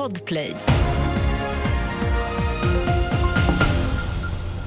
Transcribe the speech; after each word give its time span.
Podplay. 0.00 0.79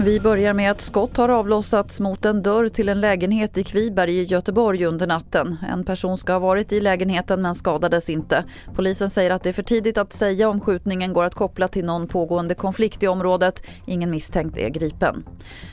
Vi 0.04 0.20
börjar 0.20 0.54
med 0.54 0.72
att 0.72 0.82
skott 0.82 1.18
har 1.18 1.30
avlossats 1.30 2.00
mot 2.00 2.26
en 2.26 2.42
dörr 2.42 2.68
till 2.68 2.90
en 2.90 3.02
lägenhet 3.02 3.58
i 3.58 3.64
Kviberg 3.64 4.20
i 4.20 4.24
Göteborg 4.24 4.86
under 4.86 5.08
natten. 5.08 5.58
En 5.70 5.84
person 5.84 6.18
ska 6.18 6.34
ha 6.34 6.40
varit 6.40 6.72
i 6.72 6.82
lägenheten 6.82 7.42
men 7.42 7.56
skadades 7.56 8.10
inte. 8.10 8.44
Polisen 8.76 9.10
säger 9.10 9.32
att 9.32 9.44
det 9.44 9.50
är 9.50 9.54
för 9.54 9.64
tidigt 9.64 9.98
att 9.98 10.14
säga 10.14 10.50
om 10.50 10.62
skjutningen 10.62 11.14
går 11.14 11.24
att 11.24 11.36
koppla 11.36 11.68
till 11.68 11.86
någon 11.86 12.08
pågående 12.08 12.56
konflikt 12.56 13.04
i 13.04 13.08
området. 13.08 13.64
Ingen 13.86 14.12
misstänkt 14.12 14.58
är 14.58 14.70
gripen. 14.70 15.26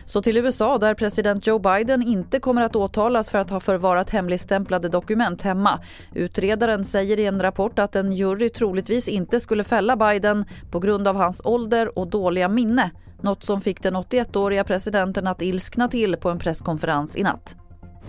Så 0.04 0.22
till 0.22 0.36
USA 0.36 0.78
där 0.78 0.94
president 0.94 1.46
Joe 1.46 1.58
Biden 1.58 2.02
inte 2.02 2.40
kommer 2.40 2.62
att 2.62 2.76
åtalas 2.76 3.30
för 3.30 3.38
att 3.38 3.50
ha 3.50 3.60
förvarat 3.60 4.10
hemligstämplade 4.10 4.88
dokument 4.88 5.42
hemma. 5.42 5.80
Utredaren 6.14 6.84
säger 6.84 7.18
i 7.18 7.26
en 7.26 7.42
rapport 7.42 7.78
att 7.78 7.96
en 7.96 8.12
jury 8.12 8.48
troligtvis 8.48 9.08
inte 9.08 9.40
skulle 9.40 9.64
fälla 9.64 9.96
Biden 9.96 10.44
på 10.70 10.78
grund 10.78 11.08
av 11.08 11.16
hans 11.16 11.40
ålder 11.44 11.98
och 11.98 12.06
dåliga 12.06 12.48
minne. 12.48 12.90
Något 13.22 13.42
som 13.44 13.60
fick 13.60 13.82
den 13.82 13.96
81-åriga 13.96 14.64
presidenten 14.64 15.26
att 15.26 15.42
ilskna 15.42 15.88
till 15.88 16.16
på 16.16 16.30
en 16.30 16.38
presskonferens 16.38 17.16
i 17.16 17.22
natt. 17.22 17.56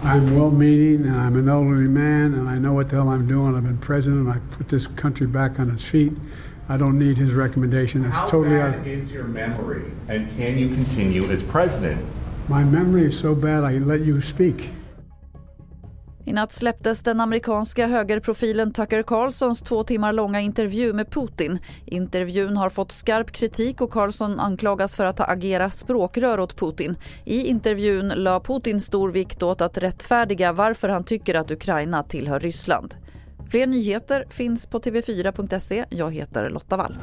I'm 0.03 0.29
well 0.39 0.51
meaning 0.51 1.05
and 1.07 1.15
I'm 1.15 1.37
an 1.39 1.49
elderly 1.49 1.87
man 1.89 2.33
and 2.33 2.49
I 2.49 2.59
know 2.59 2.73
what 2.73 2.89
the 2.89 2.95
hell 2.95 3.07
I'm 3.07 3.27
doing. 3.27 3.55
I've 3.55 3.63
been 3.67 3.77
president. 3.77 4.27
I 4.35 4.39
put 4.57 4.69
this 4.69 4.87
country 5.01 5.27
back 5.27 5.59
on 5.59 5.71
its 5.75 5.83
feet. 5.83 6.13
I 6.69 6.77
don't 6.77 6.97
need 6.97 7.17
his 7.17 7.33
recommendation. 7.33 8.05
It's 8.05 8.17
How 8.17 8.25
totally 8.27 8.55
bad 8.57 8.79
out. 8.79 8.87
is 8.87 9.11
your 9.11 9.25
memory? 9.27 9.83
And 10.09 10.27
can 10.37 10.57
you 10.57 10.69
continue 10.75 11.31
as 11.31 11.43
president? 11.43 12.01
My 12.47 12.63
memory 12.63 13.05
is 13.09 13.19
so 13.19 13.35
bad 13.35 13.63
I 13.63 13.77
let 13.79 14.01
you 14.05 14.21
speak. 14.21 14.69
I 16.31 16.33
natt 16.33 16.53
släpptes 16.53 17.03
den 17.03 17.19
amerikanska 17.19 17.87
högerprofilen 17.87 18.73
Tucker 18.73 19.03
Carlsons 19.03 19.61
två 19.61 19.83
timmar 19.83 20.13
långa 20.13 20.39
intervju 20.39 20.93
med 20.93 21.11
Putin. 21.11 21.59
Intervjun 21.85 22.57
har 22.57 22.69
fått 22.69 22.91
skarp 22.91 23.31
kritik 23.31 23.81
och 23.81 23.91
Carlson 23.91 24.39
anklagas 24.39 24.95
för 24.95 25.05
att 25.05 25.19
ha 25.19 25.25
agerat 25.25 25.73
språkrör 25.73 26.39
åt 26.39 26.55
Putin. 26.55 26.95
I 27.25 27.45
intervjun 27.45 28.13
la 28.15 28.39
Putin 28.39 28.81
stor 28.81 29.11
vikt 29.11 29.43
åt 29.43 29.61
att 29.61 29.77
rättfärdiga 29.77 30.53
varför 30.53 30.89
han 30.89 31.03
tycker 31.03 31.35
att 31.35 31.51
Ukraina 31.51 32.03
tillhör 32.03 32.39
Ryssland. 32.39 32.95
Fler 33.49 33.67
nyheter 33.67 34.25
finns 34.29 34.67
på 34.67 34.79
tv4.se. 34.79 35.85
Jag 35.89 36.15
heter 36.15 36.49
Lotta 36.49 36.77
Wall. 36.77 36.97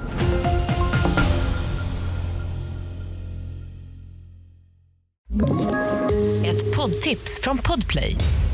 Ett 6.44 6.76
poddtips 6.76 7.40
från 7.42 7.58
Podplay. 7.58 8.16